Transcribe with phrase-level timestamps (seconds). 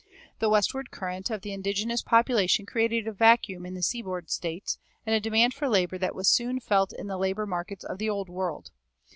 [0.39, 5.13] The westward current of the indigenous population created a vacuum in the seaboard States, and
[5.15, 8.27] a demand for labor that was soon felt in the labor markets of the Old
[8.27, 8.71] World.